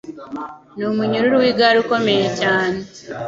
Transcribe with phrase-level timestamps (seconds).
[0.75, 2.77] Ni umunyururu w’igare ukomeye cyane